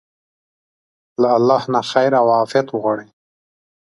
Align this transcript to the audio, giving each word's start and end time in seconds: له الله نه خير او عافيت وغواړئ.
له 1.21 1.29
الله 1.37 1.63
نه 1.73 1.81
خير 1.91 2.11
او 2.21 2.27
عافيت 2.37 2.67
وغواړئ. 2.71 3.09